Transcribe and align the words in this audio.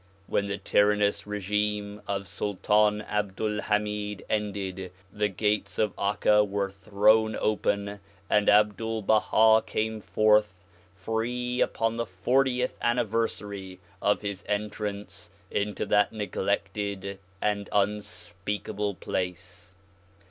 When 0.25 0.47
the 0.47 0.57
tyrannous 0.57 1.27
regime 1.27 2.01
of 2.07 2.27
Sultan 2.27 3.03
Abdul 3.03 3.59
Ilamid 3.59 4.23
ended, 4.31 4.91
the 5.13 5.27
gates 5.29 5.77
of 5.77 5.93
Akka 5.95 6.43
were 6.43 6.71
thrown 6.71 7.35
open 7.35 7.99
and 8.27 8.49
Abdul 8.49 9.03
Baha 9.03 9.61
came 9.61 10.01
forth 10.01 10.59
free 10.95 11.61
upon 11.61 11.97
the 11.97 12.07
fortieth 12.07 12.75
anniversary 12.81 13.79
of 14.01 14.23
his 14.23 14.43
entrance 14.47 15.29
into 15.51 15.85
that 15.85 16.11
neglected 16.11 17.19
and 17.39 17.69
unspeakable 17.71 18.95
place. 18.95 19.75